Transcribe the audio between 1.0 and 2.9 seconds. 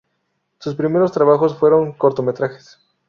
trabajos fueron cortometrajes.